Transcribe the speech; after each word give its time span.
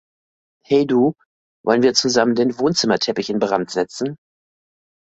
Hey 0.65 0.87
du, 0.87 1.13
wollen 1.63 1.83
wir 1.83 1.93
zusammen 1.93 2.33
den 2.33 2.57
Wohnzimmerteppich 2.57 3.29
in 3.29 3.37
Brand 3.37 3.69
setzen? 3.69 4.17